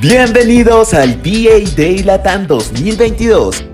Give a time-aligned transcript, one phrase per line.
[0.00, 3.64] Bienvenidos al VA Day Latam 2022.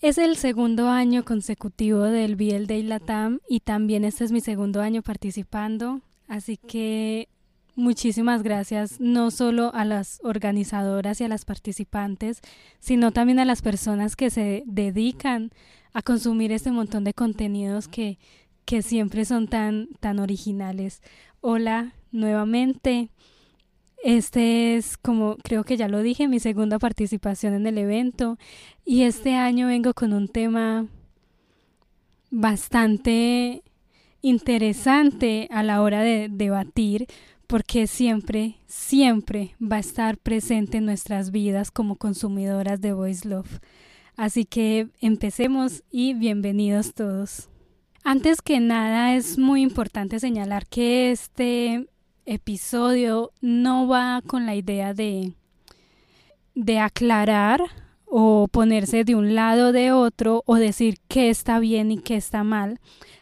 [0.00, 4.80] Es el segundo año consecutivo del VL Day Latam y también este es mi segundo
[4.80, 7.28] año participando, así que
[7.74, 12.40] muchísimas gracias no solo a las organizadoras y a las participantes,
[12.78, 15.50] sino también a las personas que se dedican
[15.92, 18.20] a consumir este montón de contenidos que,
[18.64, 21.02] que siempre son tan, tan originales.
[21.40, 23.10] Hola nuevamente.
[24.02, 28.36] Este es, como creo que ya lo dije, mi segunda participación en el evento
[28.84, 30.88] y este año vengo con un tema
[32.30, 33.62] bastante
[34.20, 37.06] interesante a la hora de debatir
[37.46, 43.60] porque siempre, siempre va a estar presente en nuestras vidas como consumidoras de Voice Love.
[44.16, 47.50] Así que empecemos y bienvenidos todos.
[48.02, 51.86] Antes que nada es muy importante señalar que este
[52.26, 55.32] episodio no va con la idea de,
[56.54, 57.62] de aclarar
[58.06, 62.16] o ponerse de un lado o de otro o decir qué está bien y qué
[62.16, 62.78] está mal.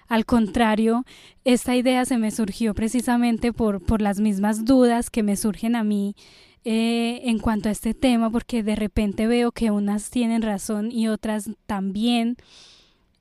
[0.08, 1.04] Al contrario,
[1.44, 5.84] esta idea se me surgió precisamente por, por las mismas dudas que me surgen a
[5.84, 6.16] mí
[6.64, 11.08] eh, en cuanto a este tema, porque de repente veo que unas tienen razón y
[11.08, 12.36] otras también,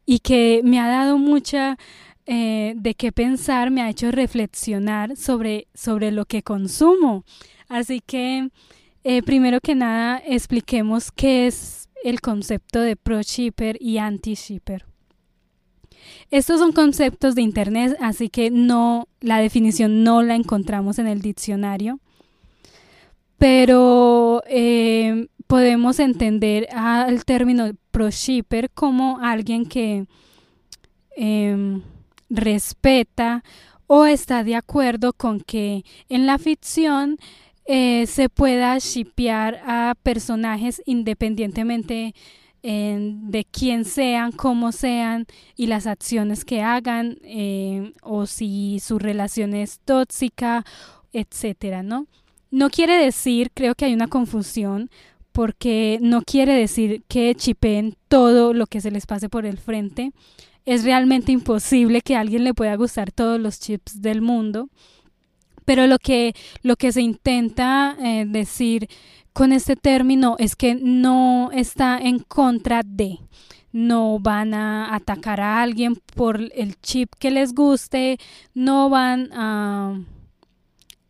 [0.06, 1.78] y que me ha dado mucha
[2.32, 7.24] eh, de qué pensar, me ha hecho reflexionar sobre, sobre lo que consumo.
[7.68, 8.52] Así que,
[9.04, 14.86] eh, primero que nada, expliquemos qué es el concepto de pro-shipper y anti-shipper.
[16.30, 21.24] Estos son conceptos de Internet, así que no, la definición no la encontramos en el
[21.24, 22.00] diccionario,
[23.40, 30.06] pero eh, podemos entender al término pro-shipper como alguien que
[31.16, 31.82] em,
[32.30, 33.44] respeta
[33.88, 37.18] o está de acuerdo con que en la ficción
[37.66, 42.14] eh, se pueda shipear a personajes independientemente
[42.62, 49.54] de quién sean, cómo sean y las acciones que hagan eh, o si su relación
[49.54, 50.66] es tóxica,
[51.14, 52.08] etcétera, ¿no?
[52.52, 54.90] No quiere decir, creo que hay una confusión,
[55.32, 60.12] porque no quiere decir que chipeen todo lo que se les pase por el frente,
[60.66, 64.70] es realmente imposible que a alguien le pueda gustar todos los chips del mundo.
[65.66, 66.34] Pero lo que,
[66.64, 68.90] lo que se intenta eh, decir
[69.34, 73.20] con este término es que no está en contra de,
[73.72, 78.18] no van a atacar a alguien por el chip que les guste,
[78.54, 80.00] no van a,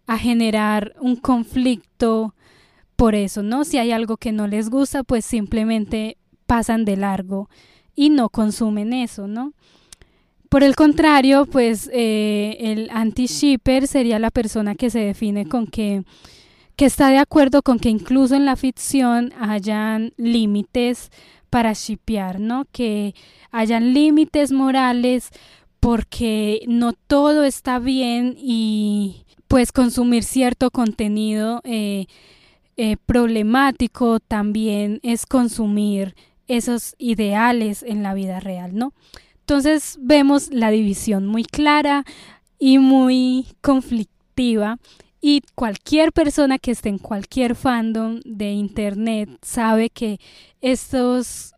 [0.08, 2.36] a generar un conflicto
[2.96, 3.64] por eso, ¿no?
[3.64, 7.50] Si hay algo que no les gusta, pues simplemente pasan de largo
[8.00, 9.52] y no consumen eso, ¿no?
[10.48, 16.04] Por el contrario, pues eh, el anti-shipper sería la persona que se define con que,
[16.78, 21.12] que está de acuerdo con que incluso en la ficción hayan límites
[21.50, 22.64] para shippear, ¿no?
[22.72, 23.16] Que
[23.52, 25.32] hayan límites morales
[25.82, 32.06] porque no todo está bien y pues consumir cierto contenido eh,
[32.78, 36.16] eh, problemático también es consumir
[36.50, 38.94] esos ideales en la vida real, ¿no?
[39.40, 42.04] Entonces vemos la división muy clara
[42.60, 44.78] y muy conflictiva
[45.22, 50.20] y cualquier persona que esté en cualquier fandom de internet sabe que
[50.62, 51.54] estos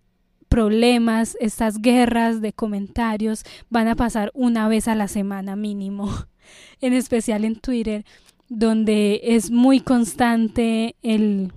[0.50, 6.10] problemas, estas guerras de comentarios van a pasar una vez a la semana mínimo,
[6.82, 8.04] en especial en Twitter,
[8.50, 11.54] donde es muy constante el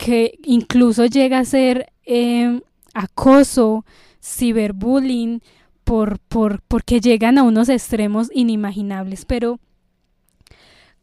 [0.00, 2.62] que incluso llega a ser eh,
[2.94, 3.84] acoso,
[4.22, 5.42] ciberbullying,
[5.84, 9.26] por, por, porque llegan a unos extremos inimaginables.
[9.26, 9.60] Pero,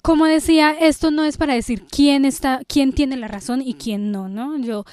[0.02, 4.12] como decía, esto no es para decir quién está, quién tiene la razón y quién
[4.12, 4.58] no, ¿no?
[4.58, 4.84] Yo,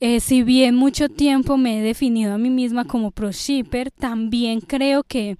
[0.00, 4.62] eh, si bien mucho tiempo me he definido a mí misma como pro shipper, también
[4.62, 5.36] creo que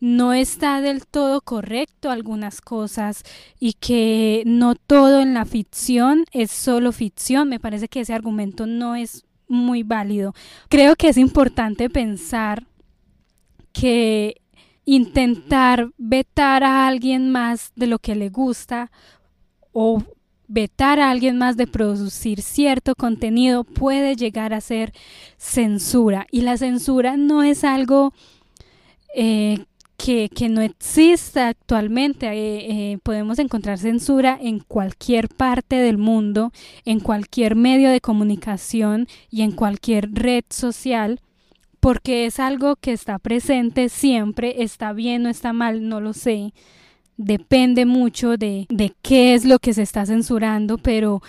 [0.00, 3.22] no está del todo correcto algunas cosas
[3.58, 7.48] y que no todo en la ficción es solo ficción.
[7.48, 10.34] Me parece que ese argumento no es muy válido.
[10.68, 12.66] Creo que es importante pensar
[13.72, 14.40] que
[14.84, 18.90] intentar vetar a alguien más de lo que le gusta
[19.72, 20.02] o
[20.48, 24.94] vetar a alguien más de producir cierto contenido puede llegar a ser
[25.36, 28.14] censura y la censura no es algo
[29.14, 29.66] eh,
[29.98, 32.26] que, no exista actualmente.
[32.28, 36.52] Eh, eh, podemos encontrar censura en cualquier parte del mundo,
[36.84, 41.20] en cualquier medio de comunicación y en cualquier red social,
[41.80, 46.52] porque es algo que está presente siempre, está bien o está mal, no lo sé.
[47.16, 51.20] depende mucho de, de qué es lo que se está censurando, pero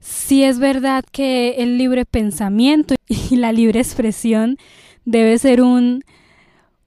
[0.00, 2.94] sí es verdad que el libre pensamiento
[3.30, 4.56] y la libre expresión
[5.04, 6.02] debe ser un,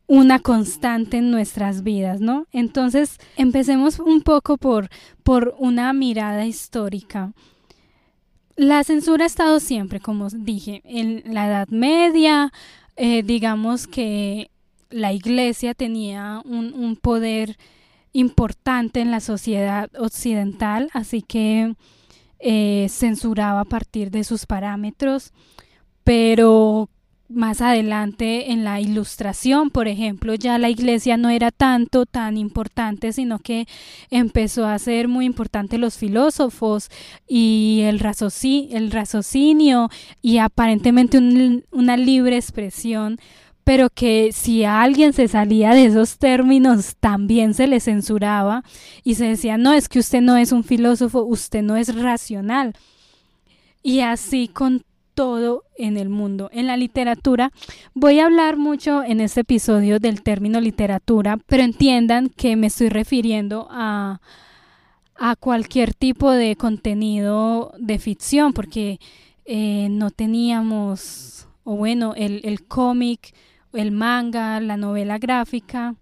[0.08, 2.48] una constante en nuestras vidas, ¿no?
[2.52, 4.90] Entonces, empecemos un poco por,
[5.24, 7.34] por una mirada histórica.
[8.56, 12.52] La censura ha estado siempre, como dije, en la Edad Media,
[12.96, 14.50] eh, digamos que
[14.90, 17.58] la iglesia tenía un, un, poder
[18.14, 21.76] importante en la sociedad occidental, así que
[22.40, 25.34] eh, censuraba a partir de sus parámetros,
[26.04, 26.90] pero
[27.30, 33.12] más adelante en la ilustración, por ejemplo, ya la iglesia no era tanto tan importante,
[33.12, 33.68] sino que
[34.10, 36.90] empezó a ser muy importante los filósofos
[37.28, 38.02] y el,
[38.72, 39.90] el raciocinio
[40.22, 41.20] y aparentemente
[41.72, 43.20] una libre expresión
[43.68, 48.64] pero que si alguien se salía de esos términos también se le censuraba
[49.04, 52.76] y se decía, no, es que usted no es un filósofo, usted no es racional.
[53.84, 54.84] Y así con
[55.18, 56.52] todo en el mundo.
[56.54, 57.52] En la literatura
[57.96, 62.90] voy a hablar mucho en este episodio del término literatura, pero entiendan que me estoy
[62.90, 64.22] refiriendo a,
[65.16, 69.00] a cualquier tipo de contenido de ficción, porque
[69.46, 73.34] eh, no teníamos, o bueno, el, el cómic,
[73.74, 75.96] el manga, la novela gráfica,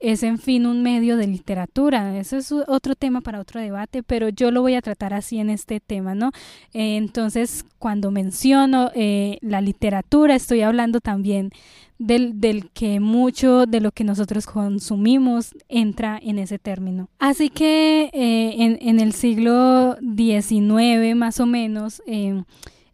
[0.00, 2.18] es en fin un medio de literatura.
[2.18, 5.50] Eso es otro tema para otro debate, pero yo lo voy a tratar así en
[5.50, 6.30] este tema, ¿no?
[6.72, 11.50] Eh, entonces, cuando menciono eh, la literatura, estoy hablando también
[11.98, 17.08] del, del, que mucho de lo que nosotros consumimos entra en ese término.
[17.18, 22.00] Así que eh, en, en, el siglo XIX, más o menos,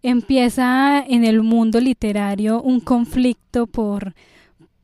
[0.02, 4.14] empieza en el mundo literario un conflicto por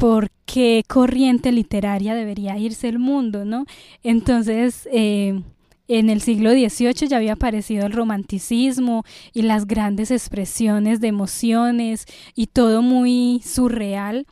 [0.00, 3.66] por qué corriente literaria debería irse el mundo, ¿no?
[4.02, 5.42] Entonces, eh,
[5.88, 9.04] en el siglo XVIII ya había aparecido el romanticismo
[9.34, 14.26] y las grandes expresiones de emociones y todo muy surreal,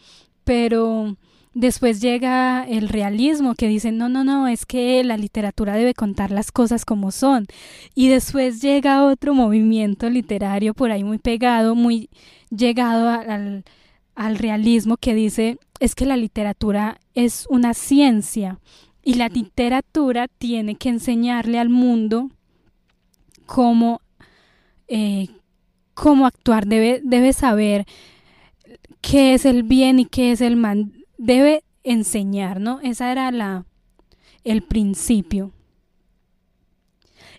[0.45, 1.19] pero
[1.53, 6.31] después llega el realismo que dice, no, no, no, es que la literatura debe contar
[6.31, 7.47] las cosas como son.
[7.95, 12.09] Y después llega otro movimiento literario por ahí muy pegado, muy
[12.49, 13.65] llegado al
[14.19, 18.59] al realismo que dice es que la literatura es una ciencia
[19.01, 22.29] y la literatura tiene que enseñarle al mundo
[23.47, 24.01] cómo,
[24.89, 25.29] eh,
[25.95, 27.87] cómo actuar, debe, debe saber
[29.01, 32.81] qué es el bien y qué es el mal, debe enseñar, ¿no?
[32.81, 33.67] Esa era la,
[34.43, 35.53] el principio.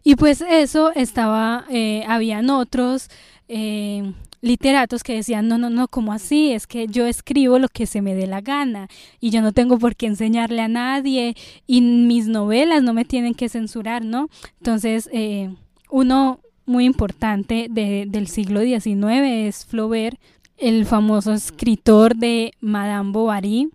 [0.01, 3.09] Y pues eso estaba, eh, habían otros
[3.49, 6.51] eh, literatos que decían, no, no, no, ¿cómo así?
[6.51, 8.87] Es que yo escribo lo que se me dé la gana
[9.19, 11.35] y yo no tengo por qué enseñarle a nadie
[11.67, 14.29] y mis novelas no me tienen que censurar, ¿no?
[14.59, 15.53] Entonces, eh,
[15.89, 20.19] uno muy importante de, del siglo XIX es Flaubert,
[20.57, 23.69] el famoso escritor de Madame Bovary.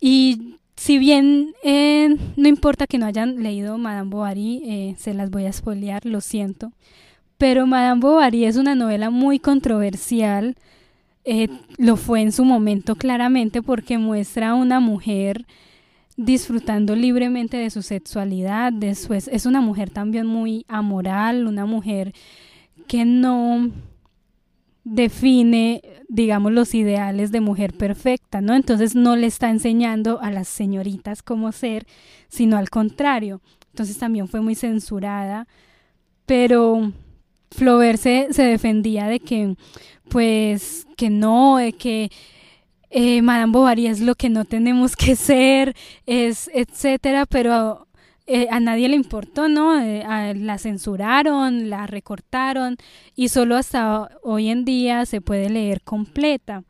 [0.00, 5.30] Y si bien eh, no importa que no hayan leído Madame Bovary, eh, se las
[5.30, 6.72] voy a spoilear, lo siento.
[7.40, 10.56] Pero Madame Bovary es una novela muy controversial.
[11.24, 11.48] Eh,
[11.78, 15.46] lo fue en su momento claramente porque muestra a una mujer
[16.18, 18.74] disfrutando libremente de su sexualidad.
[18.74, 22.12] Después es una mujer también muy amoral, una mujer
[22.86, 23.70] que no
[24.84, 28.54] define, digamos, los ideales de mujer perfecta, ¿no?
[28.54, 31.86] Entonces no le está enseñando a las señoritas cómo ser,
[32.28, 33.40] sino al contrario.
[33.70, 35.48] Entonces también fue muy censurada,
[36.26, 36.92] pero
[37.50, 39.56] Flaubert se, defendía de que,
[40.08, 42.10] pues, que no, de que
[42.90, 45.74] eh, Madame Bovary es lo que no tenemos que ser,
[46.06, 47.86] es, etcétera, pero
[48.26, 49.80] eh, a nadie le importó, ¿no?
[49.80, 50.04] Eh,
[50.36, 52.76] la censuraron, la recortaron
[53.16, 56.62] y solo hasta hoy en día se puede leer completa.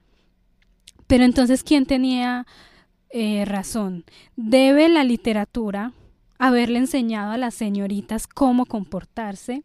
[1.06, 2.46] Pero entonces, ¿quién tenía
[3.44, 4.04] razón?
[4.36, 5.92] ¿Debe la literatura
[6.38, 9.64] haberle enseñado a las señoritas cómo comportarse?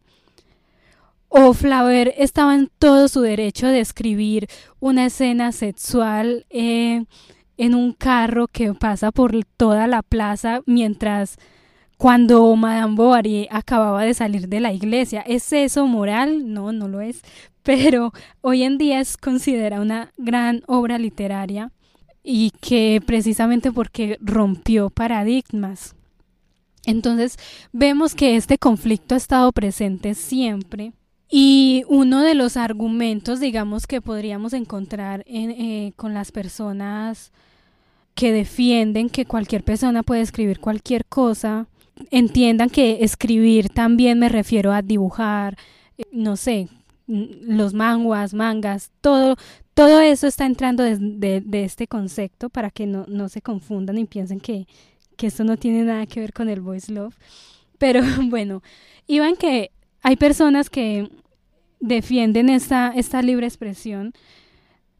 [1.27, 4.48] O Flaubert estaba en todo su derecho de escribir
[4.79, 7.05] una escena sexual eh,
[7.58, 11.38] en un carro que pasa por toda la plaza mientras
[11.98, 15.22] cuando Madame Bovary acababa de salir de la iglesia.
[15.22, 16.53] ¿Es eso moral?
[16.53, 17.22] No, no lo es.
[17.63, 21.72] Pero hoy en día es considerada una gran obra literaria
[22.24, 25.96] y que precisamente porque rompió paradigmas.
[26.86, 27.38] Entonces
[27.72, 30.94] vemos que este conflicto ha estado presente siempre
[31.29, 37.32] y uno de los argumentos, digamos, que podríamos encontrar en, eh, con las personas
[38.13, 41.67] que defienden que cualquier persona puede escribir cualquier cosa,
[42.12, 45.58] entiendan que escribir también me refiero a dibujar,
[45.98, 46.70] eh, no sé,
[47.08, 49.36] los manguas, mangas, todo,
[49.74, 54.39] todo eso está entrando de, este concepto para que no, no, se confundan y piensen
[54.39, 54.67] que,
[55.17, 57.15] que esto no tiene nada que ver con el voice love.
[57.77, 58.63] Pero bueno,
[59.08, 59.72] iban que
[60.06, 61.10] hay personas que
[61.80, 64.14] defienden esta, esta libre expresión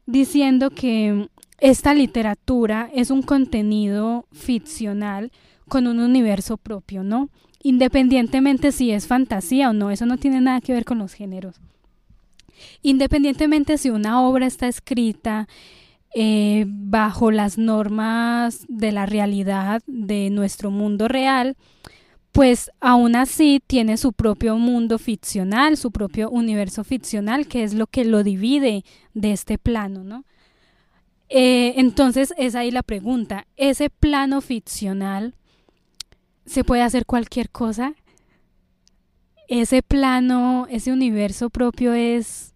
[0.08, 5.32] diciendo que esta literatura es un contenido ficcional
[5.70, 7.30] con un universo propio, ¿no?
[7.62, 11.62] Independientemente si es fantasía o no, eso no tiene nada que ver con los géneros.
[12.82, 15.48] Independientemente si una obra está escrita
[16.16, 21.56] eh, bajo las normas de la realidad de nuestro mundo real,
[22.36, 27.88] pues aún así tiene su propio mundo ficcional, su propio universo ficcional, que es lo
[27.88, 30.26] que lo divide de este plano, ¿no?
[31.30, 35.34] Eh, entonces es ahí la pregunta, ¿ese plano ficcional
[36.46, 37.94] se puede hacer cualquier cosa?
[39.48, 42.54] ¿Ese plano, ese universo propio es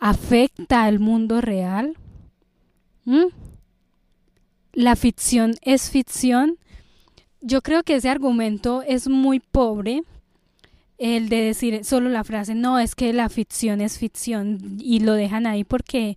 [0.00, 1.96] afecta al mundo real?
[3.04, 3.26] ¿Mm?
[4.72, 6.58] ¿La ficción es ficción?
[7.42, 10.02] Yo creo que ese argumento es muy pobre,
[10.98, 15.14] el de decir solo la frase, no, es que la ficción es ficción y lo
[15.14, 16.16] dejan ahí porque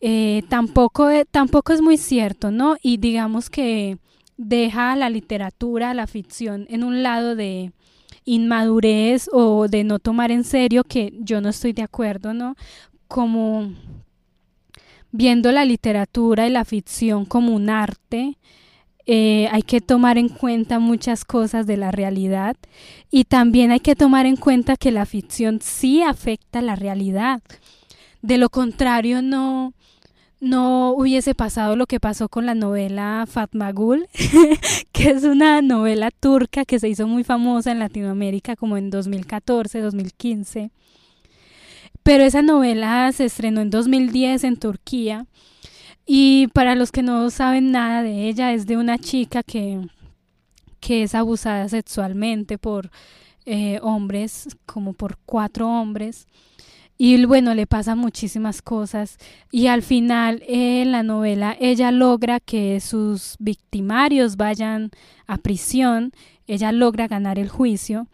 [0.00, 2.76] eh, tampoco, e, tampoco es muy cierto, ¿no?
[2.80, 3.98] Y digamos que
[4.36, 7.72] deja la literatura, la ficción en un lado de
[8.24, 12.54] inmadurez o de no tomar en serio, que yo no estoy de acuerdo, ¿no?
[13.08, 13.72] Como
[15.10, 18.36] viendo la literatura y la ficción como un arte,
[19.06, 22.56] eh, hay que tomar en cuenta muchas cosas de la realidad
[23.10, 27.42] y también hay que tomar en cuenta que la ficción sí afecta la realidad.
[28.22, 29.74] De lo contrario, no,
[30.40, 34.06] no hubiese pasado lo que pasó con la novela Fatma Gul,
[34.92, 39.80] que es una novela turca que se hizo muy famosa en Latinoamérica como en 2014,
[39.80, 40.70] 2015.
[42.02, 45.26] Pero esa novela se estrenó en 2010 en Turquía
[46.06, 49.86] y para los que no saben nada de ella es de una chica que,
[50.80, 52.90] que es abusada sexualmente por
[53.46, 56.26] eh, hombres, como por cuatro hombres.
[56.96, 59.18] Y bueno, le pasan muchísimas cosas.
[59.50, 64.90] Y al final en la novela ella logra que sus victimarios vayan
[65.26, 66.12] a prisión,
[66.46, 68.06] ella logra ganar el juicio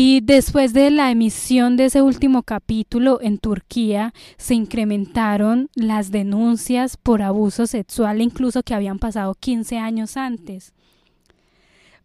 [0.00, 6.96] y después de la emisión de ese último capítulo en Turquía se incrementaron las denuncias
[6.96, 10.72] por abuso sexual incluso que habían pasado 15 años antes.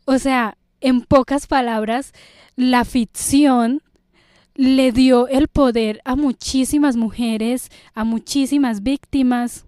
[0.05, 2.13] O sea, en pocas palabras,
[2.55, 3.83] la ficción
[4.55, 9.67] le dio el poder a muchísimas mujeres, a muchísimas víctimas,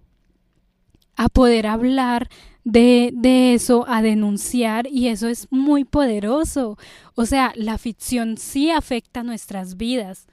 [1.16, 2.28] a poder hablar
[2.64, 6.78] de, de, eso, a denunciar, y eso es muy poderoso.
[7.14, 10.26] O sea, la ficción sí afecta nuestras vidas.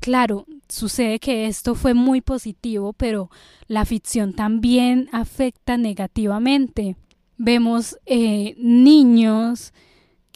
[0.00, 3.30] Claro, sucede que esto fue muy positivo, pero
[3.66, 6.96] la ficción también afecta negativamente.
[7.38, 9.72] Vemos eh, niños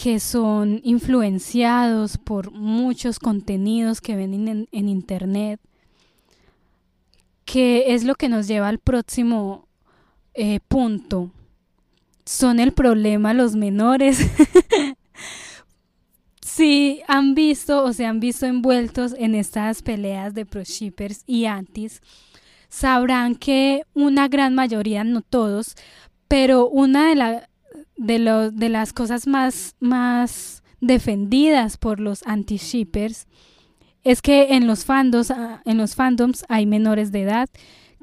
[0.01, 5.61] que son influenciados por muchos contenidos que ven en, Internet,
[7.51, 9.67] que es lo que nos lleva al próximo
[10.35, 11.33] eh, punto.
[12.25, 14.21] Son el problema los menores.
[16.41, 22.03] si han visto o se han visto envueltos en estas peleas de pro-shippers y antis,
[22.69, 25.75] sabrán que una gran mayoría, no todos,
[26.29, 27.43] pero una de,
[27.97, 33.27] de, de las cosas más, más defendidas por los anti-shippers
[34.05, 37.49] es que en los, fandoms, ah, en los fandoms hay menores de edad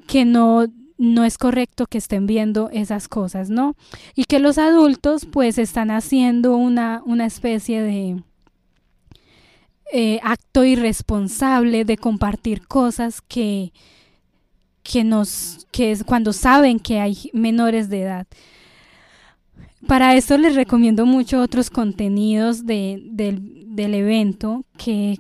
[0.08, 0.66] que no,
[0.98, 3.76] no es correcto que estén viendo esas cosas, ¿no?
[4.16, 8.24] Y que los adultos pues están haciendo una, una especie de
[9.94, 13.72] eh, acto irresponsable de compartir cosas que,
[14.84, 18.28] que nos, que es cuando saben que hay menores de edad.
[19.88, 25.20] Para esto les recomiendo mucho otros contenidos de, del evento que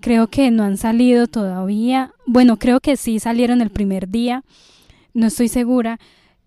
[0.00, 2.12] creo que no han salido todavía.
[2.26, 4.44] Bueno, creo que sí salieron el primer día,
[5.14, 5.98] no estoy segura.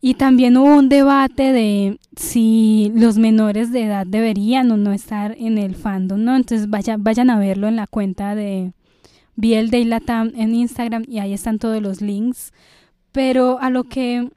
[0.03, 5.36] Y también hubo un debate de si los menores de edad deberían o no estar
[5.38, 6.36] en el fandom, ¿no?
[6.36, 8.74] Entonces vayan, vayan a verlo en la cuenta de
[9.36, 12.51] Biel de Latam en Instagram y ahí están todos los links.
[13.12, 14.29] Pero a lo que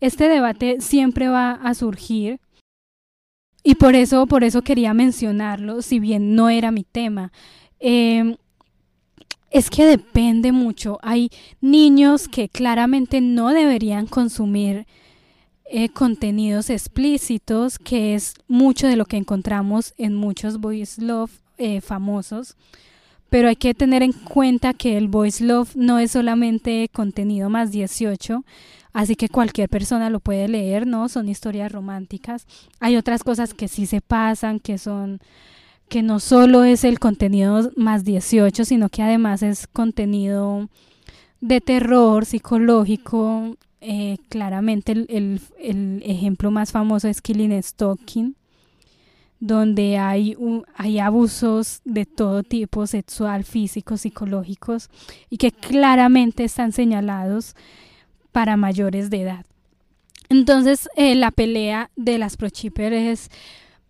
[0.00, 2.38] este debate siempre va a surgir
[3.64, 7.32] y por eso, por eso quería mencionarlo, si bien no era mi tema.
[7.78, 8.36] Em,
[9.52, 10.98] es que depende mucho.
[11.02, 11.30] Hay
[11.60, 14.86] niños que claramente no deberían consumir
[15.66, 21.80] eh, contenidos explícitos, que es mucho de lo que encontramos en muchos voice love eh,
[21.82, 22.56] famosos.
[23.28, 27.70] Pero hay que tener en cuenta que el voice love no es solamente contenido más
[27.70, 28.44] 18,
[28.92, 31.08] así que cualquier persona lo puede leer, ¿no?
[31.08, 32.46] Son historias románticas.
[32.80, 35.20] Hay otras cosas que sí se pasan, que son
[35.92, 40.70] que no solo es el contenido más 18, sino que además es contenido
[41.42, 43.58] de terror psicológico.
[43.82, 45.38] Eh, claramente el,
[46.02, 48.36] ejemplo más famoso es Killing Stalking,
[49.38, 50.34] donde hay,
[50.76, 54.88] hay abusos de todo tipo, sexual, físico, psicológicos,
[55.28, 57.54] y que claramente están señalados
[58.32, 59.44] para mayores de edad.
[60.30, 63.28] Entonces, eh, la pelea de las ProChipper es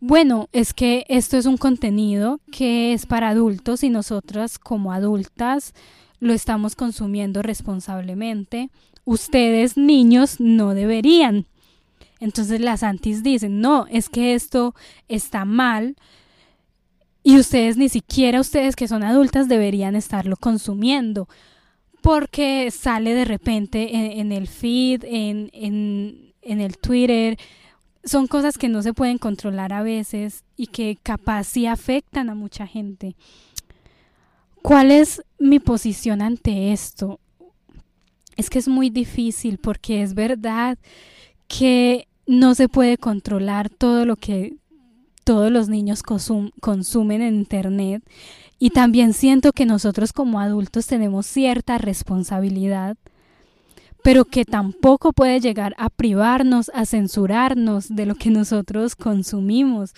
[0.05, 5.75] bueno, es que esto es un contenido que es para adultos y nosotras como adultas
[6.19, 8.69] lo estamos consumiendo responsablemente.
[9.05, 11.47] Ustedes, niños, no deberían.
[12.19, 14.75] Entonces las antis dicen, no, es que esto
[15.07, 15.95] está mal
[17.23, 21.29] y ustedes ni siquiera ustedes que son adultas deberían estarlo consumiendo
[22.01, 27.39] porque sale de repente en, el feed, en, el Twitter,
[28.05, 32.35] son cosas que no se pueden controlar a veces y que capaz sí afectan a
[32.35, 33.17] mucha gente.
[34.61, 37.21] ¿Cuál es mi posición ante esto?
[38.37, 40.79] Es que es muy difícil porque es verdad
[41.49, 44.57] que no se puede controlar todo lo que
[45.25, 48.03] todos los niños consumen en Internet
[48.59, 52.97] y también siento que nosotros como adultos tenemos cierta responsabilidad
[54.03, 59.95] pero que tampoco puede llegar a privarnos, a censurarnos de lo que nosotros consumimos.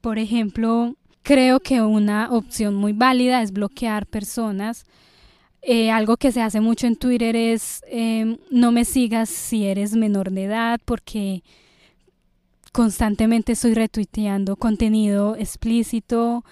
[0.00, 4.84] Por ejemplo, creo que una opción muy válida es bloquear personas.
[5.62, 9.94] Eh, algo que se hace mucho en Twitter es em, no me sigas si eres
[9.94, 11.42] menor de edad porque
[12.72, 16.44] constantemente estoy retuiteando contenido explícito,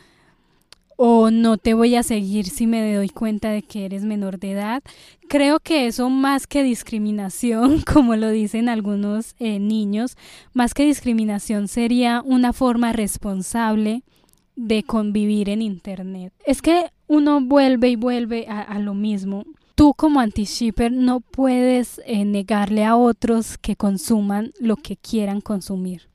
[1.00, 4.50] o no te voy a seguir si me doy cuenta de que eres menor de
[4.50, 4.82] edad.
[5.28, 10.16] Creo que eso más que discriminación, como lo dicen algunos eh, niños,
[10.54, 14.02] más que discriminación sería una forma responsable
[14.56, 16.32] de convivir en Internet.
[16.44, 19.44] Es que uno vuelve y vuelve a, lo mismo.
[19.76, 26.08] Tú como anti-shipper no puedes eh, negarle a otros que consuman lo que quieran consumir.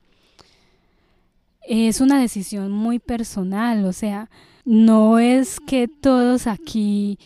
[1.66, 4.28] Es una decisión muy personal, o sea,
[4.64, 7.18] no es que todos aquí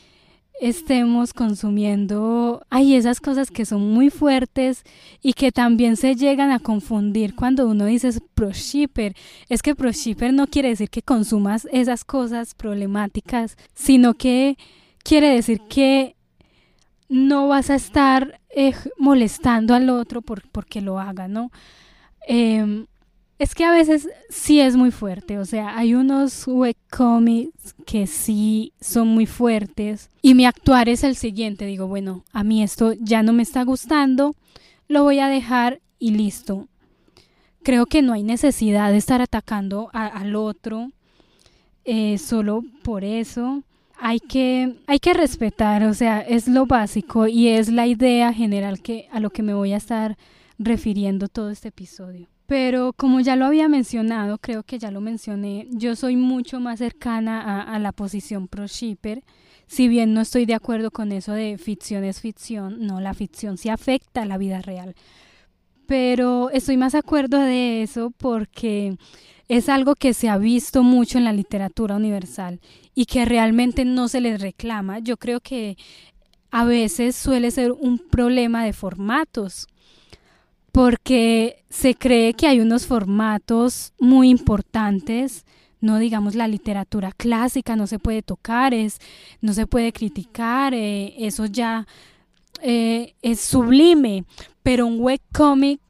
[0.60, 4.82] estemos consumiendo, hay esas cosas que son muy fuertes
[5.22, 9.14] y que también se llegan a confundir cuando uno dice pro shipper.
[9.48, 14.56] Es que pro shipper no quiere decir que consumas esas cosas problemáticas, sino que
[15.04, 16.16] quiere decir que
[17.08, 21.50] no vas a estar eh, molestando al otro por, porque lo haga, ¿no?
[22.26, 22.86] Em,
[23.38, 28.72] es que a veces sí es muy fuerte, o sea, hay unos webcomics que sí
[28.80, 33.22] son muy fuertes y mi actuar es el siguiente, digo, bueno, a mí esto ya
[33.22, 34.34] no me está gustando,
[34.88, 36.66] lo voy a dejar y listo.
[37.62, 40.90] Creo que no hay necesidad de estar atacando al otro
[41.84, 43.62] eh, solo por eso.
[44.00, 48.80] Hay que, hay que respetar, o sea, es lo básico y es la idea general
[48.80, 50.16] que, a lo que me voy a estar
[50.58, 52.28] refiriendo todo este episodio.
[52.48, 56.78] Pero como ya lo había mencionado, creo que ya lo mencioné, yo soy mucho más
[56.78, 59.22] cercana a, la posición pro shipper.
[59.66, 63.58] Si bien no estoy de acuerdo con eso de ficción es ficción, no, la ficción
[63.58, 64.94] sí afecta a la vida real.
[65.86, 68.96] Pero estoy más de acuerdo de eso porque
[69.48, 72.60] es algo que se ha visto mucho en la literatura universal
[72.94, 75.00] y que realmente no se les reclama.
[75.00, 75.76] Yo creo que
[76.50, 79.66] a veces suele ser un problema de formatos
[80.72, 85.44] porque se cree que hay unos formatos muy importantes,
[85.80, 88.98] no digamos la literatura clásica, no se puede tocar, es,
[89.40, 91.86] no se puede criticar, eh, eso ya
[92.62, 94.24] eh, es sublime,
[94.62, 95.80] pero un webcomic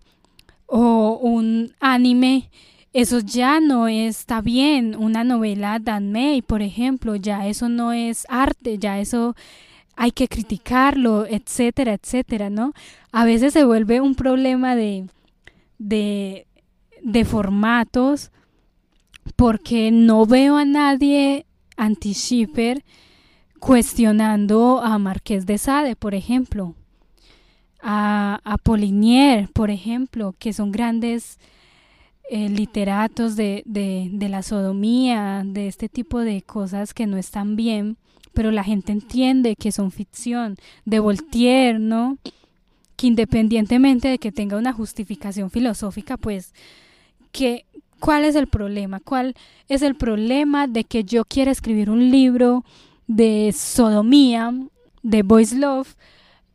[0.67, 2.51] o un anime,
[2.93, 8.27] eso ya no está bien, una novela Dan May, por ejemplo, ya eso no es
[8.29, 9.35] arte, ya eso
[10.01, 12.73] hay que criticarlo, etcétera, etcétera, ¿no?
[13.11, 15.09] A veces se vuelve un problema de,
[15.81, 18.31] de, formatos
[19.35, 22.85] porque no veo a nadie anti-shipper
[23.59, 26.77] cuestionando a Marqués de Sade, por ejemplo,
[27.83, 31.41] a, a Polinier, por ejemplo, que son grandes
[32.31, 37.57] eh, literatos de, de, de la sodomía, de este tipo de cosas que no están
[37.57, 37.99] bien
[38.39, 42.19] pero la gente entiende que son ficción, de Voltaire, ¿no?
[42.95, 46.55] que independientemente de que tenga una justificación filosófica, pues,
[47.33, 47.65] que,
[47.99, 49.01] ¿cuál es el problema?
[49.01, 49.35] ¿Cuál
[49.69, 52.65] es el problema de que yo quiera escribir un libro
[53.09, 54.55] de sodomía,
[55.03, 55.97] de boys love,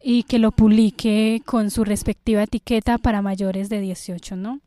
[0.02, 4.62] y que lo publique con su respectiva etiqueta para mayores de 18, ¿no?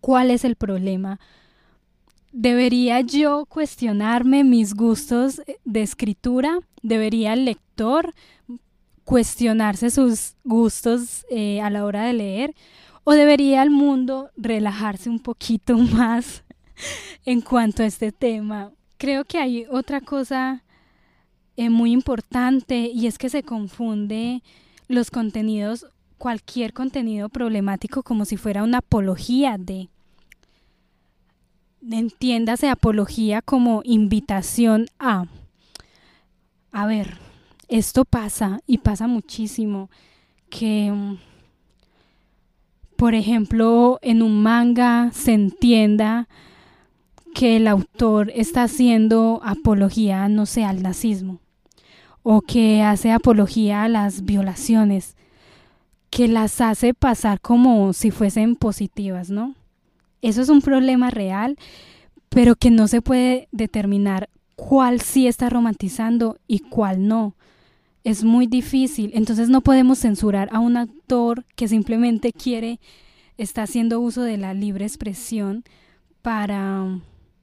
[0.00, 1.20] ¿Cuál es el problema?
[2.32, 6.60] ¿Debería yo cuestionarme mis gustos de escritura?
[6.82, 8.14] ¿Debería el lector
[9.04, 12.54] cuestionarse sus gustos eh, a la hora de leer?
[13.04, 16.42] ¿O debería el mundo relajarse un poquito más
[17.26, 18.72] en cuanto a este tema?
[18.96, 20.64] Creo que hay otra cosa
[21.56, 24.42] eh, muy importante y es que se confunde
[24.88, 29.90] los contenidos, cualquier contenido problemático como si fuera una apología de.
[31.90, 35.26] Entiéndase apología como invitación a.
[36.70, 37.18] A ver,
[37.68, 39.90] esto pasa y pasa muchísimo
[40.48, 41.18] que, mm,
[42.96, 46.28] por ejemplo, en un manga se entienda
[47.34, 51.40] que el autor está haciendo apología, no sé, al nazismo
[52.22, 55.16] o que hace apología a las violaciones,
[56.10, 59.54] que las hace pasar como si fuesen positivas, ¿no?
[60.22, 61.58] Eso es un problema real,
[62.30, 67.34] pero que no se puede determinar cuál sí está romantizando y cuál no.
[68.04, 72.80] Es muy difícil, entonces no podemos censurar a un actor que simplemente quiere,
[73.36, 75.62] está haciendo uso de la libre expresión
[76.22, 76.98] para,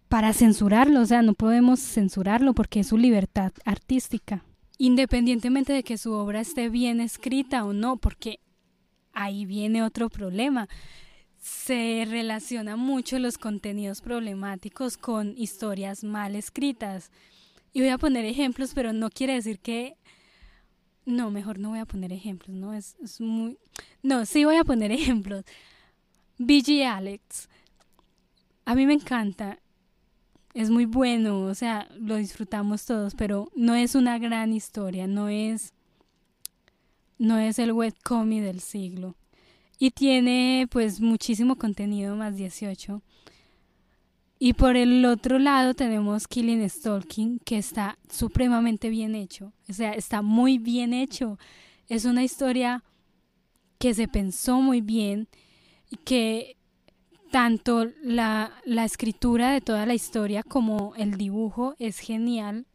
[0.07, 4.43] para censurarlo, o sea, no podemos censurarlo porque es su libertad artística
[4.79, 8.39] independientemente de que su obra esté bien escrita o no, porque
[9.13, 10.67] ahí viene otro problema.
[11.39, 17.11] Se relaciona mucho los contenidos problemáticos con historias mal escritas.
[17.73, 19.95] Y voy a poner ejemplos, pero no quiere decir que...
[21.05, 22.73] No, mejor no voy a poner ejemplos, ¿no?
[22.73, 23.57] Es, muy...
[24.03, 25.43] No, sí voy a poner ejemplos.
[26.37, 27.49] BG Alex.
[28.65, 29.59] A mí me encanta
[30.53, 35.29] es muy bueno, o sea, lo disfrutamos todos, pero no es una gran historia, no
[35.29, 35.73] es
[37.17, 39.15] no es el webcomic del siglo.
[39.79, 43.01] Y tiene pues muchísimo contenido más 18.
[44.37, 49.53] Y por el otro lado tenemos Killing Stalking, que está supremamente bien hecho.
[49.67, 51.39] O sea, está muy bien hecho.
[51.87, 52.83] Es una historia
[53.79, 55.27] que se pensó muy bien
[56.05, 56.57] que
[57.31, 62.65] tanto la, la, escritura de toda la historia como el dibujo es genial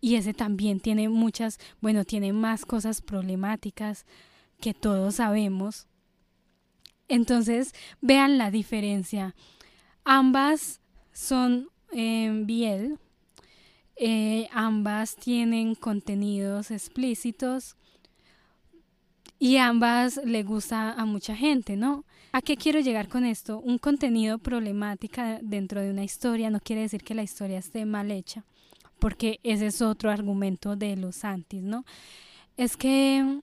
[0.00, 4.06] y ese también tiene muchas, bueno, tiene más cosas problemáticas
[4.60, 5.86] que todos sabemos.
[7.10, 9.34] Entonces, vean la diferencia.
[10.04, 10.80] Ambas
[11.12, 12.98] son eh, biel,
[13.96, 17.76] eh, ambas tienen contenidos explícitos
[19.40, 22.04] y ambas le gusta a mucha gente, ¿no?
[22.32, 23.58] ¿A qué quiero llegar con esto?
[23.58, 28.12] Un contenido problemática dentro de una historia no quiere decir que la historia esté mal
[28.12, 28.44] hecha,
[29.00, 31.84] porque ese es otro argumento de los antis, ¿no?
[32.56, 33.40] Es que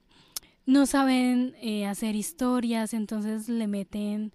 [0.67, 4.31] no saben eh, hacer historias, entonces le meten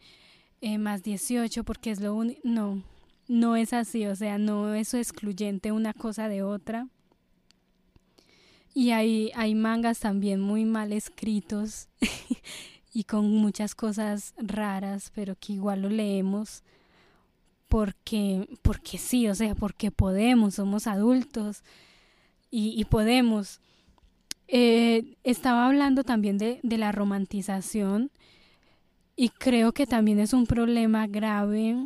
[0.61, 2.41] eh, más 18 porque es lo único.
[2.43, 2.83] No,
[3.29, 6.89] no es así, o sea, no es excluyente una cosa de otra.
[8.75, 11.89] Y hay, hay mangas también muy mal escritos
[12.93, 16.65] y con muchas cosas raras, pero que igual lo leemos
[17.73, 21.63] porque, porque sí, o sea, porque podemos, somos adultos
[22.51, 23.63] y, podemos.
[24.49, 28.11] Eh, estaba hablando también de, de la romantización
[29.17, 31.77] y creo que también es un problema grave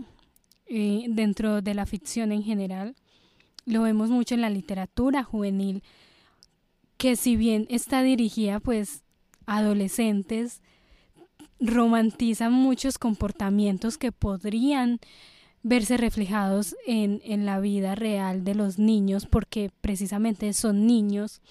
[0.66, 2.96] eh, dentro de la ficción en general.
[3.64, 5.82] Lo vemos mucho en la literatura juvenil,
[6.96, 9.02] que si bien está dirigida pues
[9.46, 10.62] a adolescentes,
[11.60, 14.98] romantizan muchos comportamientos que podrían
[15.62, 21.42] verse reflejados en, en la vida real de los niños porque precisamente son niños.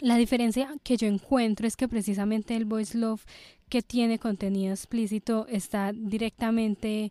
[0.00, 3.24] La diferencia que yo encuentro es que precisamente el voice love
[3.68, 7.10] que tiene contenido explícito está directamente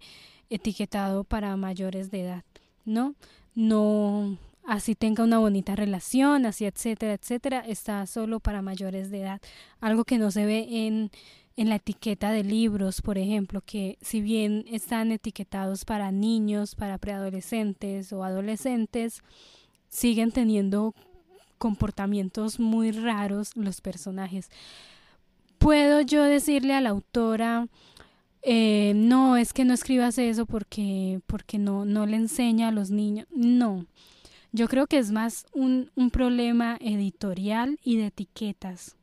[0.49, 2.43] etiquetado para mayores de edad,
[2.85, 3.15] ¿no?
[3.55, 9.41] No así tenga una bonita relación, así etcétera, etcétera, está solo para mayores de edad,
[9.79, 11.11] algo que no se ve en
[11.57, 16.99] en la etiqueta de libros, por ejemplo, que si bien están etiquetados para niños, para
[16.99, 19.23] preadolescentes o adolescentes,
[19.89, 20.93] siguen teniendo
[21.57, 24.49] comportamientos muy raros los personajes.
[25.57, 27.67] ¿Puedo yo decirle a la autora,
[28.41, 32.91] eh, no, es que no escribas eso porque, porque no, no le enseña a los
[32.91, 33.27] niños?
[33.31, 33.85] No,
[34.51, 38.97] yo creo que es más un, un problema editorial y de etiquetas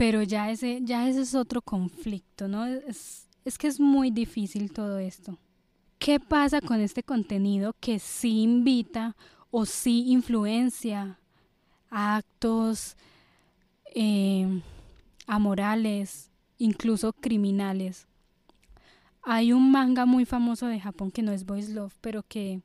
[0.00, 2.64] pero ya ese, ya ese es otro conflicto, ¿no?
[2.64, 5.36] Es, es que es muy difícil todo esto.
[5.98, 9.14] ¿Qué pasa con este contenido que sí invita
[9.50, 11.18] o sí influencia
[11.90, 12.96] a actos
[13.94, 14.62] eh,
[15.26, 18.06] amorales, incluso criminales?
[19.22, 22.62] Hay un manga muy famoso de Japón que no es Boys Love, pero que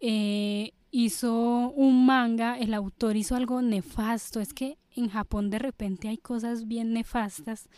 [0.00, 4.40] eh, hizo un manga, el autor hizo algo nefasto.
[4.40, 7.68] Es que en Japón de repente hay cosas bien nefastas,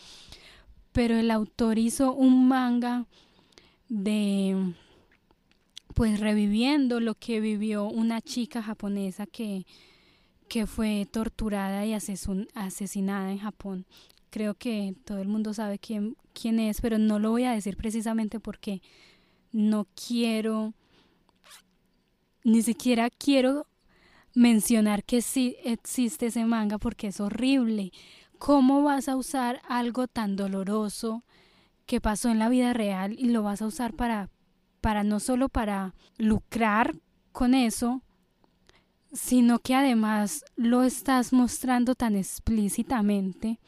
[0.93, 3.07] pero el autor hizo un manga
[3.89, 4.75] de
[5.99, 9.67] pues reviviendo lo que vivió una chica japonesa que,
[10.49, 13.85] que fue torturada y asesinada en Japón.
[14.31, 17.77] Creo que todo el mundo sabe quién, quién es, pero no lo voy a decir
[17.77, 18.81] precisamente porque
[19.51, 20.73] no quiero,
[22.45, 23.67] ni siquiera quiero
[24.37, 27.91] mencionar que sí existe ese manga porque es horrible.
[28.39, 31.25] ¿Cómo vas a usar algo tan doloroso
[31.87, 34.31] que pasó en la vida real y lo vas a usar para,
[34.81, 36.97] para no solo para lucrar
[37.33, 38.03] con eso,
[39.13, 43.59] sino que además lo estás mostrando tan explícitamente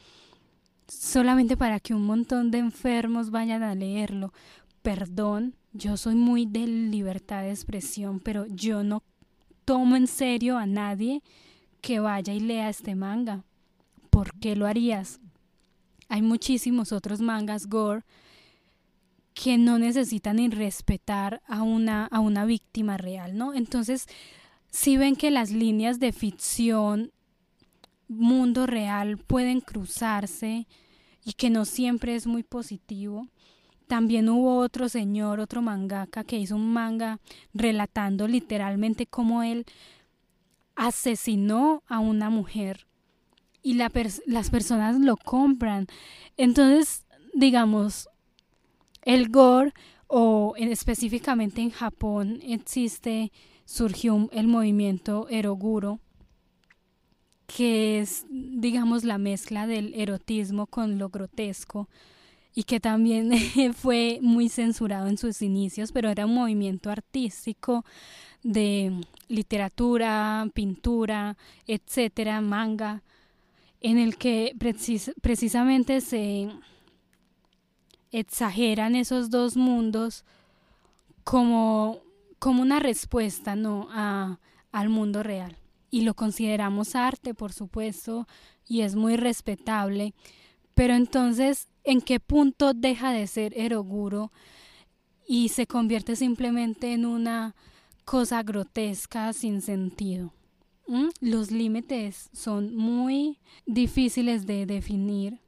[0.91, 4.33] solamente para que un montón de enfermos vayan a leerlo.
[4.81, 9.03] Perdón, yo soy muy de libertad de expresión, pero yo no
[9.63, 11.21] tomo en serio a nadie
[11.81, 13.43] que vaya y lea este manga.
[14.09, 15.19] ¿Por qué lo harías?
[16.09, 18.03] Hay muchísimos otros mangas gore
[19.33, 23.53] que no necesitan ni respetar a una, a una víctima real, ¿no?
[23.53, 24.07] Entonces,
[24.69, 27.11] si ven que las líneas de ficción,
[28.11, 30.67] mundo real pueden cruzarse
[31.23, 33.27] y que no siempre es muy positivo.
[33.87, 37.19] También hubo otro señor, otro mangaka, que hizo un manga
[37.53, 39.65] relatando literalmente cómo él
[40.75, 42.87] asesinó a una mujer
[43.61, 43.91] y la
[44.25, 45.87] las personas lo compran.
[46.37, 48.09] Entonces, digamos,
[49.03, 49.73] el gore
[50.07, 53.31] o específicamente en Japón existe,
[53.65, 55.99] surgió el movimiento eroguro,
[57.47, 61.89] que es, digamos, la mezcla del erotismo con lo grotesco
[62.53, 63.31] y que también
[63.73, 67.85] fue muy censurado en sus inicios, pero era un movimiento artístico
[68.43, 71.37] de literatura, pintura,
[71.67, 73.03] etcétera, manga,
[73.79, 74.55] en el que
[75.21, 76.49] precisamente se
[78.11, 80.25] exageran esos dos mundos
[81.23, 82.01] como,
[82.39, 83.87] como una respuesta ¿no?
[83.91, 84.39] a,
[84.71, 85.57] al mundo real.
[85.89, 88.27] Y lo consideramos arte, por supuesto,
[88.65, 90.13] y es muy respetable.
[90.73, 94.31] Pero entonces, ¿en qué punto deja de ser eroguro
[95.27, 97.55] y se convierte simplemente en una
[98.05, 100.33] cosa grotesca sin sentido?
[100.87, 101.09] ¿Mm?
[101.19, 105.39] Los límites son muy difíciles de definir,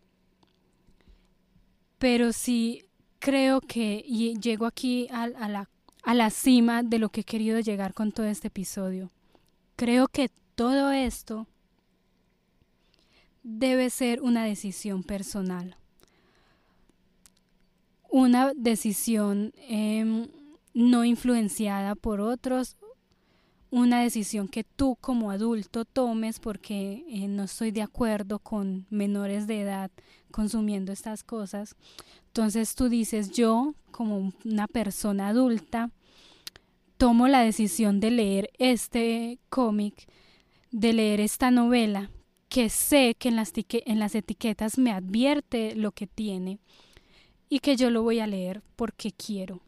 [2.03, 2.83] pero sí
[3.19, 3.99] creo que
[4.41, 9.09] llego aquí a, la, cima de lo que he querido llegar con todo este episodio.
[9.77, 11.47] Creo que todo esto
[13.41, 15.77] debe ser una decisión personal.
[18.09, 20.27] Una decisión em,
[20.73, 22.75] no influenciada por otros
[23.73, 29.47] una decisión que tú como adulto tomes porque eh, no estoy de acuerdo con menores
[29.47, 29.89] de edad
[30.29, 31.75] consumiendo estas cosas.
[32.27, 35.89] Entonces tú dices, yo como una persona adulta,
[36.97, 40.07] tomo la decisión de leer este cómic,
[40.69, 42.11] de leer esta novela,
[42.49, 46.59] que sé que en las, en las etiquetas me advierte lo que tiene
[47.49, 49.61] y que yo lo voy a leer porque quiero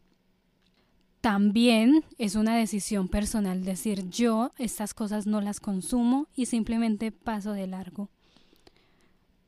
[1.26, 7.54] también es una decisión personal decir yo estas cosas no las consumo y simplemente paso
[7.54, 8.12] de largo,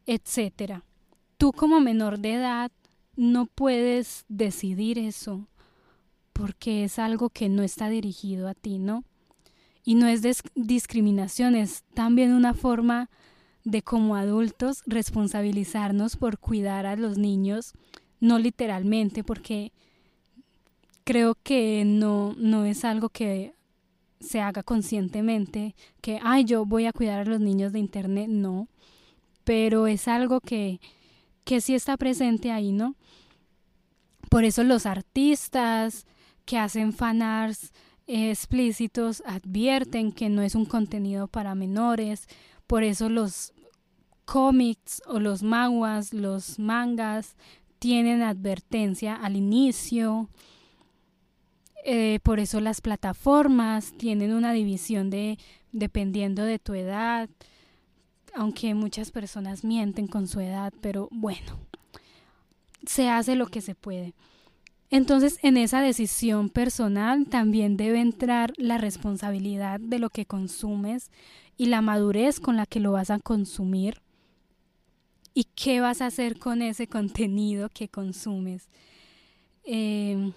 [0.07, 0.83] etcétera.
[1.37, 2.71] Tú como menor de edad
[3.15, 5.47] no puedes decidir eso
[6.33, 9.03] porque es algo que no está dirigido a ti, ¿no?
[9.83, 10.23] Y no es
[10.55, 13.11] discriminación, es también una forma
[13.65, 17.73] de como adultos responsabilizarnos por cuidar a los niños,
[18.19, 19.73] no literalmente, porque
[21.07, 23.55] creo que no, no es algo que
[24.19, 28.67] se haga conscientemente, que, ay, yo voy a cuidar a los niños de Internet, no,
[29.45, 30.81] pero es algo que,
[31.45, 32.97] que sí está presente ahí, ¿no?
[34.29, 36.05] Por eso los artistas
[36.43, 37.71] que hacen fanarts
[38.05, 42.27] explícitos advierten que no es un contenido para menores,
[42.67, 43.53] por eso los
[44.25, 47.37] cómics o los manguas, los mangas
[47.79, 50.29] tienen advertencia al inicio,
[51.89, 55.39] eh, por eso las plataformas tienen una división de
[55.71, 57.29] dependiendo de tu edad.
[58.35, 61.57] aunque muchas personas mienten con su edad, pero bueno,
[62.85, 64.13] se hace lo que se puede.
[64.89, 71.09] Entonces, en esa decisión personal también debe entrar la responsabilidad de lo que consumes
[71.55, 74.01] y la madurez con la que lo vas a consumir
[75.33, 78.69] y qué vas a hacer con ese contenido que consumes.
[79.63, 80.33] Em,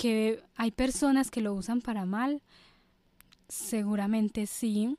[0.00, 2.40] que hay personas que lo usan para mal,
[3.50, 4.96] seguramente sí.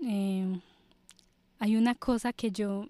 [0.00, 0.60] Em,
[1.60, 2.88] hay una cosa que yo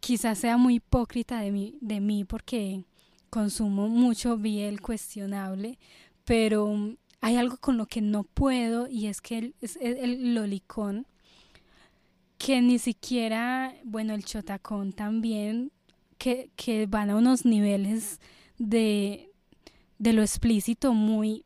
[0.00, 2.86] quizás sea muy hipócrita de mí, de mí porque
[3.28, 5.78] consumo mucho biel cuestionable,
[6.24, 11.06] pero hay algo con lo que no puedo y es que el, es el lolicón,
[12.38, 15.70] que ni siquiera, bueno, el chotacón también,
[16.16, 18.20] que, que van a unos niveles
[18.56, 19.27] de,
[19.98, 21.44] de lo explícito muy,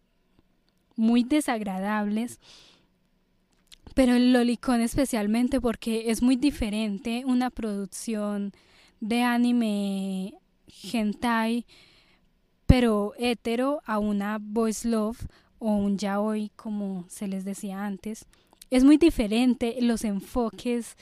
[0.97, 2.41] muy desagradables.
[3.95, 8.53] Pero el lolicón especialmente porque es muy diferente una producción
[9.01, 10.35] de anime
[10.93, 11.67] hentai,
[12.67, 15.27] pero hetero a una voice love
[15.59, 18.27] o un yaoi como se les decía antes.
[18.71, 20.97] Es muy diferente los enfoques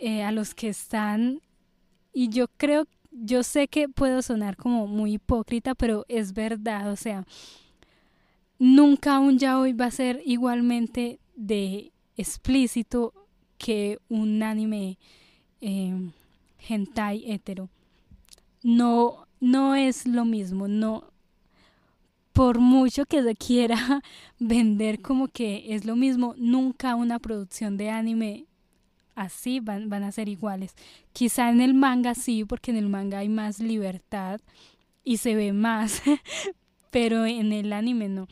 [0.00, 1.42] eh, a los que están
[2.12, 6.96] y yo creo, yo sé que puedo sonar como muy hipócrita, pero es verdad, o
[6.96, 7.24] sea,
[8.58, 13.12] nunca un yaoi va a ser igualmente de explícito
[13.56, 14.98] que un anime
[15.60, 16.10] eh,
[16.68, 17.68] hentai hetero.
[18.62, 21.04] No, no es lo mismo, no,
[22.32, 24.02] por mucho que se quiera
[24.38, 28.47] vender como que es lo mismo, nunca una producción de anime
[29.18, 30.74] así van, van a ser iguales.
[31.12, 34.40] Quizá en el manga sí, porque en el manga hay más libertad
[35.04, 36.02] y se ve más,
[36.90, 38.28] pero en el anime no.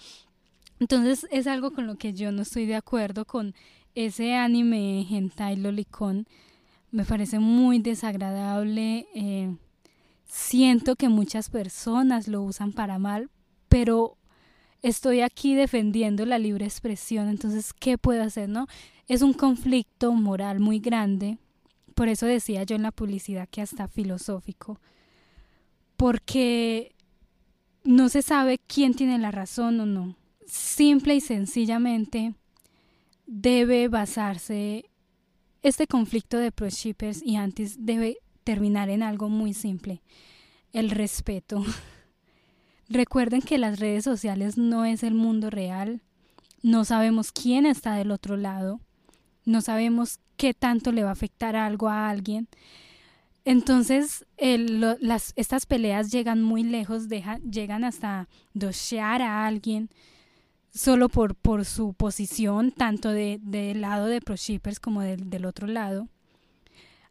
[0.79, 3.55] Entonces es algo con lo que yo no estoy de acuerdo con
[3.95, 6.27] ese anime hentai lolicón.
[6.91, 9.07] Me parece muy desagradable.
[9.15, 9.57] Eh,
[10.27, 13.31] siento que muchas personas lo usan para mal,
[13.69, 14.19] pero
[14.83, 18.67] estoy aquí defendiendo la libre expresión, entonces, ¿qué puedo hacer, no?
[19.09, 21.39] Es un conflicto moral muy grande,
[21.95, 24.81] por eso decía yo en la publicidad que hasta filosófico,
[25.97, 26.95] porque
[27.85, 30.17] no se sabe quién tiene la razón o no.
[30.47, 32.35] Simple y sencillamente
[33.27, 34.91] debe basarse
[35.63, 40.03] este conflicto de pro-shippers y antes debe terminar en algo muy simple,
[40.73, 41.65] el respeto.
[42.89, 46.01] Recuerden que las redes sociales no es el mundo real,
[46.63, 48.81] no sabemos quién está del otro lado,
[49.45, 52.49] no sabemos qué tanto le va a afectar algo a alguien.
[53.45, 59.89] Entonces, estas peleas llegan muy lejos, llegan hasta dochear a alguien
[60.73, 66.09] solo por, su posición, tanto del de, lado de ProShippers como del otro lado.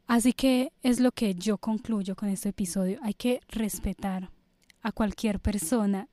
[0.08, 3.00] Así que es lo que yo concluyo con este episodio.
[3.02, 4.30] Hay que respetar
[4.86, 6.08] a cualquier persona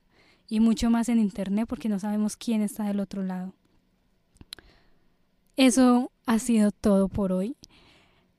[0.49, 3.53] y mucho más en Internet porque no sabemos quién está del otro lado.
[5.57, 7.55] Eso ha sido todo por hoy.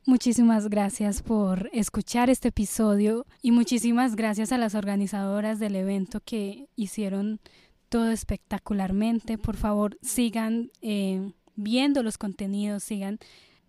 [0.08, 6.68] Muchísimas gracias por escuchar este episodio y muchísimas gracias a las organizadoras del evento que
[6.76, 7.40] hicieron
[7.88, 9.38] todo espectacularmente.
[9.38, 13.20] Por favor, sigan eh, viendo los contenidos, sigan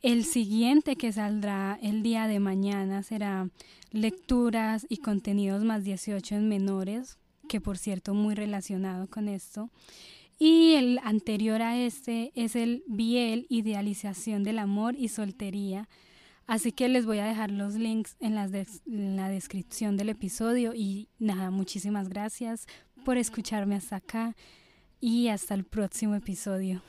[0.05, 3.49] el siguiente que saldrá el día de mañana será
[3.91, 7.17] lecturas y contenidos más 18 en menores,
[7.49, 9.71] que por cierto muy relacionado con esto.
[10.39, 15.89] Y el anterior a este es el Biel, Idealización del Amor y Soltería.
[16.47, 20.75] Así que les voy a dejar los links en, en la descripción del episodio.
[20.75, 22.67] Y nada, muchísimas gracias
[23.07, 24.37] por escucharme hasta acá
[25.01, 26.83] y hasta el próximo episodio.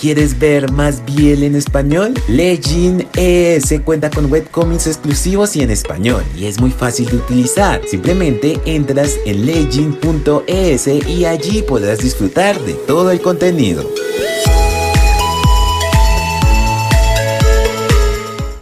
[0.00, 2.14] ¿Quieres ver más Biel en español?
[2.26, 7.82] Legend ES cuenta con webcomics exclusivos y en español y es muy fácil de utilizar.
[7.86, 13.84] Simplemente entras en legend.es y allí podrás disfrutar de todo el contenido.